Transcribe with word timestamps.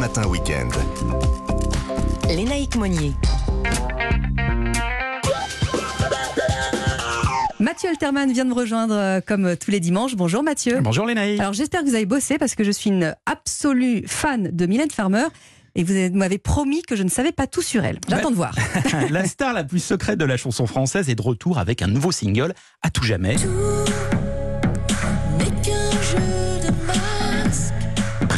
Matin 0.00 0.26
Week-end. 0.28 0.68
Lénaïque 2.28 2.74
Monnier. 2.76 3.12
Mathieu 7.58 7.90
Alterman 7.90 8.32
vient 8.32 8.44
de 8.44 8.48
me 8.50 8.54
rejoindre 8.54 8.94
euh, 8.94 9.20
comme 9.20 9.56
tous 9.56 9.70
les 9.70 9.78
dimanches. 9.78 10.16
Bonjour 10.16 10.42
Mathieu. 10.42 10.80
Bonjour 10.80 11.04
Lénaï. 11.06 11.38
Alors 11.38 11.52
j'espère 11.52 11.82
que 11.82 11.86
vous 11.86 11.94
avez 11.94 12.06
bossé 12.06 12.38
parce 12.38 12.54
que 12.54 12.64
je 12.64 12.70
suis 12.70 12.88
une 12.88 13.14
absolue 13.26 14.04
fan 14.06 14.48
de 14.50 14.66
Mylène 14.66 14.90
Farmer. 14.90 15.24
Et 15.74 15.84
vous 15.84 15.92
avez- 15.92 16.10
m'avez 16.10 16.38
promis 16.38 16.80
que 16.82 16.96
je 16.96 17.02
ne 17.02 17.10
savais 17.10 17.32
pas 17.32 17.46
tout 17.46 17.62
sur 17.62 17.84
elle. 17.84 17.98
J'attends 18.08 18.30
de 18.30 18.36
voir. 18.36 18.54
la 19.10 19.24
star 19.26 19.52
la 19.52 19.64
plus 19.64 19.78
secrète 19.80 20.18
de 20.18 20.24
la 20.24 20.36
chanson 20.38 20.66
française 20.66 21.10
est 21.10 21.14
de 21.14 21.22
retour 21.22 21.58
avec 21.58 21.82
un 21.82 21.86
nouveau 21.88 22.10
single, 22.10 22.54
À 22.82 22.90
tout 22.90 23.04
jamais. 23.04 23.36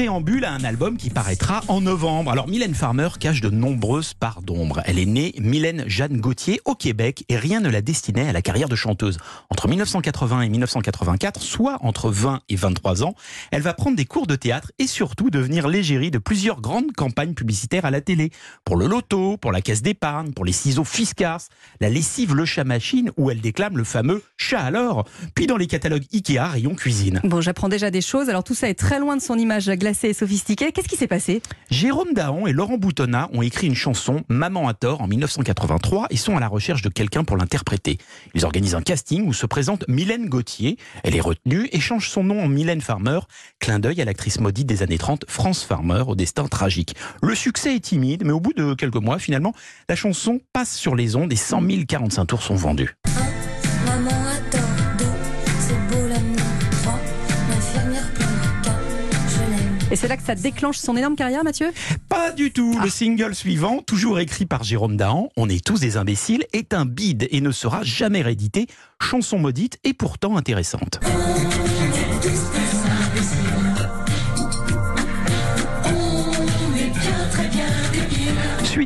Préambule 0.00 0.46
à 0.46 0.52
un 0.52 0.64
album 0.64 0.96
qui 0.96 1.10
paraîtra 1.10 1.60
en 1.68 1.82
novembre. 1.82 2.30
Alors 2.30 2.48
Mylène 2.48 2.74
Farmer 2.74 3.10
cache 3.20 3.42
de 3.42 3.50
nombreuses 3.50 4.14
parts 4.14 4.40
d'ombre. 4.40 4.80
Elle 4.86 4.98
est 4.98 5.04
née 5.04 5.34
Mylène 5.38 5.84
Jeanne 5.88 6.22
Gauthier 6.22 6.58
au 6.64 6.74
Québec 6.74 7.26
et 7.28 7.36
rien 7.36 7.60
ne 7.60 7.68
la 7.68 7.82
destinait 7.82 8.26
à 8.26 8.32
la 8.32 8.40
carrière 8.40 8.70
de 8.70 8.76
chanteuse. 8.76 9.18
Entre 9.50 9.68
1980 9.68 10.40
et 10.40 10.48
1984, 10.48 11.42
soit 11.42 11.76
entre 11.82 12.08
20 12.08 12.40
et 12.48 12.56
23 12.56 13.04
ans, 13.04 13.14
elle 13.50 13.60
va 13.60 13.74
prendre 13.74 13.94
des 13.94 14.06
cours 14.06 14.26
de 14.26 14.36
théâtre 14.36 14.72
et 14.78 14.86
surtout 14.86 15.28
devenir 15.28 15.68
l'égérie 15.68 16.10
de 16.10 16.16
plusieurs 16.16 16.62
grandes 16.62 16.92
campagnes 16.92 17.34
publicitaires 17.34 17.84
à 17.84 17.90
la 17.90 18.00
télé. 18.00 18.30
Pour 18.64 18.76
le 18.76 18.86
loto, 18.86 19.36
pour 19.36 19.52
la 19.52 19.60
caisse 19.60 19.82
d'épargne, 19.82 20.32
pour 20.32 20.46
les 20.46 20.52
ciseaux 20.52 20.84
Fiskars, 20.84 21.42
la 21.78 21.90
lessive 21.90 22.34
Le 22.34 22.46
Chat 22.46 22.64
Machine 22.64 23.10
où 23.18 23.30
elle 23.30 23.42
déclame 23.42 23.76
le 23.76 23.84
fameux 23.84 24.22
chat 24.38 24.60
alors, 24.60 25.06
puis 25.34 25.46
dans 25.46 25.58
les 25.58 25.66
catalogues 25.66 26.06
Ikea 26.10 26.38
rayon 26.38 26.74
cuisine. 26.74 27.20
Bon, 27.22 27.42
j'apprends 27.42 27.68
déjà 27.68 27.90
des 27.90 28.00
choses. 28.00 28.30
Alors 28.30 28.44
tout 28.44 28.54
ça 28.54 28.66
est 28.70 28.74
très 28.74 28.98
loin 28.98 29.18
de 29.18 29.20
son 29.20 29.36
image 29.36 29.68
Qu'est-ce 30.56 30.88
qui 30.88 30.96
s'est 30.96 31.06
passé? 31.06 31.42
Jérôme 31.70 32.12
Dahan 32.12 32.46
et 32.46 32.52
Laurent 32.52 32.78
Boutonnat 32.78 33.28
ont 33.32 33.42
écrit 33.42 33.66
une 33.66 33.74
chanson, 33.74 34.22
Maman 34.28 34.68
à 34.68 34.74
tort, 34.74 35.00
en 35.00 35.06
1983 35.06 36.06
et 36.10 36.16
sont 36.16 36.36
à 36.36 36.40
la 36.40 36.48
recherche 36.48 36.82
de 36.82 36.88
quelqu'un 36.88 37.24
pour 37.24 37.36
l'interpréter. 37.36 37.98
Ils 38.34 38.44
organisent 38.44 38.74
un 38.74 38.82
casting 38.82 39.26
où 39.26 39.32
se 39.32 39.46
présente 39.46 39.84
Mylène 39.88 40.28
Gauthier. 40.28 40.76
Elle 41.02 41.16
est 41.16 41.20
retenue 41.20 41.68
et 41.72 41.80
change 41.80 42.08
son 42.08 42.24
nom 42.24 42.42
en 42.42 42.48
Mylène 42.48 42.80
Farmer, 42.80 43.20
clin 43.58 43.78
d'œil 43.78 44.00
à 44.00 44.04
l'actrice 44.04 44.40
maudite 44.40 44.66
des 44.66 44.82
années 44.82 44.98
30, 44.98 45.24
France 45.28 45.64
Farmer, 45.64 46.04
au 46.06 46.14
destin 46.14 46.46
tragique. 46.46 46.94
Le 47.22 47.34
succès 47.34 47.74
est 47.74 47.80
timide, 47.80 48.24
mais 48.24 48.32
au 48.32 48.40
bout 48.40 48.52
de 48.52 48.74
quelques 48.74 48.96
mois, 48.96 49.18
finalement, 49.18 49.54
la 49.88 49.96
chanson 49.96 50.40
passe 50.52 50.76
sur 50.76 50.94
les 50.94 51.16
ondes 51.16 51.32
et 51.32 51.36
100 51.36 51.62
045 51.86 52.24
tours 52.26 52.42
sont 52.42 52.54
vendus. 52.54 52.96
Et 59.90 59.96
c'est 59.96 60.06
là 60.06 60.16
que 60.16 60.22
ça 60.22 60.36
déclenche 60.36 60.78
son 60.78 60.96
énorme 60.96 61.16
carrière, 61.16 61.42
Mathieu? 61.42 61.72
Pas 62.08 62.30
du 62.30 62.52
tout. 62.52 62.78
Le 62.80 62.88
single 62.88 63.34
suivant, 63.34 63.82
toujours 63.82 64.20
écrit 64.20 64.46
par 64.46 64.62
Jérôme 64.62 64.96
Dahan, 64.96 65.30
On 65.36 65.48
est 65.48 65.64
tous 65.64 65.80
des 65.80 65.96
imbéciles, 65.96 66.44
est 66.52 66.72
un 66.74 66.84
bide 66.86 67.26
et 67.30 67.40
ne 67.40 67.50
sera 67.50 67.82
jamais 67.82 68.22
réédité. 68.22 68.66
Chanson 69.02 69.38
maudite 69.38 69.78
et 69.82 69.92
pourtant 69.92 70.36
intéressante. 70.36 71.00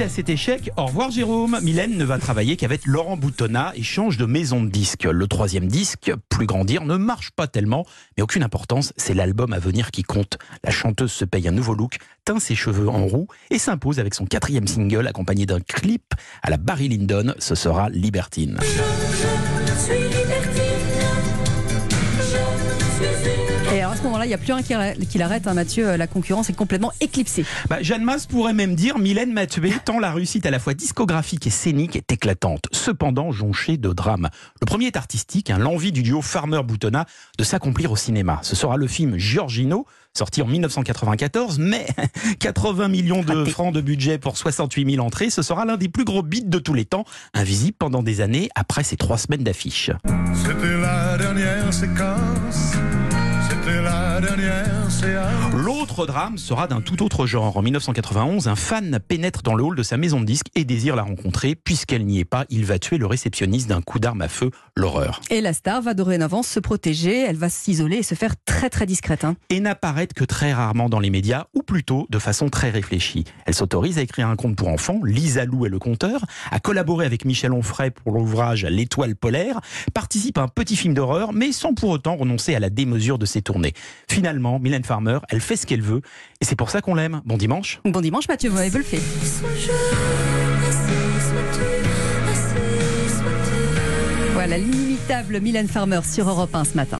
À 0.00 0.08
cet 0.08 0.28
échec, 0.28 0.70
au 0.76 0.86
revoir 0.86 1.10
Jérôme, 1.10 1.58
Mylène 1.60 1.96
ne 1.96 2.04
va 2.04 2.18
travailler 2.18 2.56
qu'avec 2.56 2.86
Laurent 2.86 3.16
Boutonnat 3.16 3.72
et 3.74 3.82
change 3.82 4.16
de 4.16 4.26
maison 4.26 4.62
de 4.62 4.68
disque. 4.68 5.04
Le 5.04 5.26
troisième 5.26 5.66
disque, 5.66 6.12
plus 6.28 6.46
grandir, 6.46 6.84
ne 6.84 6.96
marche 6.96 7.32
pas 7.32 7.48
tellement, 7.48 7.84
mais 8.16 8.22
aucune 8.22 8.44
importance, 8.44 8.92
c'est 8.96 9.12
l'album 9.12 9.52
à 9.52 9.58
venir 9.58 9.90
qui 9.90 10.04
compte. 10.04 10.38
La 10.62 10.70
chanteuse 10.70 11.10
se 11.10 11.24
paye 11.24 11.48
un 11.48 11.52
nouveau 11.52 11.74
look, 11.74 11.98
teint 12.24 12.38
ses 12.38 12.54
cheveux 12.54 12.88
en 12.88 13.06
roux 13.06 13.26
et 13.50 13.58
s'impose 13.58 13.98
avec 13.98 14.14
son 14.14 14.24
quatrième 14.24 14.68
single 14.68 15.08
accompagné 15.08 15.46
d'un 15.46 15.60
clip 15.60 16.14
à 16.42 16.50
la 16.50 16.58
Barry 16.58 16.88
Lyndon, 16.88 17.34
ce 17.38 17.56
sera 17.56 17.88
libertine. 17.88 18.58
Moment-là, 24.18 24.26
il 24.26 24.28
n'y 24.28 24.34
a 24.34 24.38
plus 24.38 24.52
rien 24.52 24.62
qui 24.62 24.74
arrête- 24.74 25.08
qui 25.08 25.18
l'arrête, 25.18 25.46
hein, 25.46 25.54
Mathieu. 25.54 25.96
La 25.96 26.06
concurrence 26.06 26.50
est 26.50 26.54
complètement 26.54 26.92
éclipsée. 27.00 27.44
Bah, 27.68 27.78
Jeanne 27.80 28.02
Masse 28.04 28.26
pourrait 28.26 28.52
même 28.52 28.74
dire 28.74 28.98
Mylène 28.98 29.32
m'a 29.32 29.46
tué, 29.46 29.72
tant 29.84 29.98
la 29.98 30.12
réussite 30.12 30.44
à 30.46 30.50
la 30.50 30.58
fois 30.58 30.74
discographique 30.74 31.46
et 31.46 31.50
scénique 31.50 31.96
est 31.96 32.10
éclatante, 32.12 32.64
cependant 32.72 33.30
jonchée 33.32 33.76
de 33.76 33.92
drame. 33.92 34.28
Le 34.60 34.66
premier 34.66 34.86
est 34.86 34.96
artistique, 34.96 35.50
hein, 35.50 35.58
l'envie 35.58 35.92
du 35.92 36.02
duo 36.02 36.20
Farmer-Boutonnat 36.22 37.06
de 37.38 37.44
s'accomplir 37.44 37.92
au 37.92 37.96
cinéma. 37.96 38.40
Ce 38.42 38.56
sera 38.56 38.76
le 38.76 38.86
film 38.86 39.16
Giorgino, 39.16 39.86
sorti 40.16 40.42
en 40.42 40.46
1994, 40.46 41.58
mais 41.58 41.86
80 42.40 42.88
millions 42.88 43.22
de 43.22 43.32
Raté. 43.34 43.50
francs 43.50 43.72
de 43.74 43.80
budget 43.80 44.18
pour 44.18 44.36
68 44.36 44.94
000 44.94 45.04
entrées, 45.06 45.30
ce 45.30 45.42
sera 45.42 45.64
l'un 45.64 45.76
des 45.76 45.88
plus 45.88 46.04
gros 46.04 46.22
beats 46.22 46.40
de 46.44 46.58
tous 46.58 46.74
les 46.74 46.84
temps, 46.84 47.04
invisible 47.34 47.76
pendant 47.78 48.02
des 48.02 48.20
années 48.20 48.48
après 48.54 48.82
ces 48.82 48.96
trois 48.96 49.18
semaines 49.18 49.44
d'affiches. 49.44 49.90
C'était 50.34 50.76
la 50.80 51.16
dernière 51.18 51.72
séquence. 51.72 52.72
L'autre 55.54 56.06
drame 56.06 56.38
sera 56.38 56.66
d'un 56.66 56.80
tout 56.80 57.02
autre 57.02 57.26
genre. 57.26 57.56
En 57.56 57.62
1991, 57.62 58.48
un 58.48 58.56
fan 58.56 58.98
pénètre 59.06 59.42
dans 59.42 59.54
le 59.54 59.62
hall 59.64 59.76
de 59.76 59.82
sa 59.82 59.96
maison 59.96 60.20
de 60.20 60.24
disques 60.24 60.48
et 60.54 60.64
désire 60.64 60.96
la 60.96 61.02
rencontrer. 61.02 61.54
Puisqu'elle 61.54 62.04
n'y 62.04 62.20
est 62.20 62.24
pas, 62.24 62.44
il 62.50 62.64
va 62.64 62.78
tuer 62.78 62.98
le 62.98 63.06
réceptionniste 63.06 63.68
d'un 63.68 63.82
coup 63.82 63.98
d'arme 63.98 64.22
à 64.22 64.28
feu. 64.28 64.50
L'horreur. 64.76 65.20
Et 65.30 65.40
la 65.40 65.52
star 65.52 65.82
va 65.82 65.94
dorénavant 65.94 66.42
se 66.42 66.60
protéger. 66.60 67.24
Elle 67.24 67.36
va 67.36 67.48
s'isoler 67.48 67.96
et 67.98 68.02
se 68.02 68.14
faire 68.14 68.34
très 68.44 68.70
très 68.70 68.86
discrète. 68.86 69.24
hein. 69.24 69.36
Et 69.50 69.60
n'apparaître 69.60 70.14
que 70.14 70.24
très 70.24 70.52
rarement 70.52 70.88
dans 70.88 71.00
les 71.00 71.10
médias, 71.10 71.46
ou 71.54 71.62
plutôt 71.62 72.06
de 72.10 72.18
façon 72.18 72.48
très 72.48 72.70
réfléchie. 72.70 73.24
Elle 73.46 73.54
s'autorise 73.54 73.98
à 73.98 74.02
écrire 74.02 74.28
un 74.28 74.36
conte 74.36 74.56
pour 74.56 74.68
enfants, 74.68 75.00
Lisa 75.04 75.44
Lou 75.44 75.66
et 75.66 75.68
le 75.68 75.78
conteur, 75.78 76.24
à 76.50 76.60
collaborer 76.60 77.06
avec 77.06 77.24
Michel 77.24 77.52
Onfray 77.52 77.90
pour 77.90 78.12
l'ouvrage 78.12 78.64
L'étoile 78.64 79.16
polaire, 79.16 79.60
participe 79.94 80.38
à 80.38 80.42
un 80.42 80.48
petit 80.48 80.76
film 80.76 80.94
d'horreur, 80.94 81.32
mais 81.32 81.52
sans 81.52 81.74
pour 81.74 81.90
autant 81.90 82.16
renoncer 82.16 82.54
à 82.54 82.60
la 82.60 82.70
démesure 82.70 83.18
de 83.18 83.26
ses 83.26 83.42
tournées. 83.42 83.57
Finalement, 84.08 84.58
Mylène 84.58 84.84
Farmer, 84.84 85.18
elle 85.28 85.40
fait 85.40 85.56
ce 85.56 85.66
qu'elle 85.66 85.82
veut, 85.82 86.00
et 86.40 86.44
c'est 86.44 86.56
pour 86.56 86.70
ça 86.70 86.80
qu'on 86.80 86.94
l'aime. 86.94 87.20
Bon 87.24 87.36
dimanche 87.36 87.80
Bon 87.84 88.00
dimanche, 88.00 88.28
Mathieu, 88.28 88.50
vous 88.50 88.56
assis, 92.30 93.14
sois-tu. 93.16 94.32
Voilà 94.32 94.56
l'inimitable 94.56 95.40
Mylène 95.40 95.68
Farmer 95.68 96.00
sur 96.04 96.28
Europe 96.28 96.54
1 96.54 96.64
ce 96.64 96.74
matin. 96.74 96.96